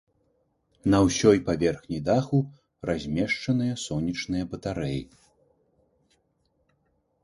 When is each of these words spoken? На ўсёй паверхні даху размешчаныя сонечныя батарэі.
На 0.93 1.01
ўсёй 1.07 1.37
паверхні 1.49 1.99
даху 2.09 2.39
размешчаныя 2.93 3.73
сонечныя 3.85 4.43
батарэі. 4.57 5.09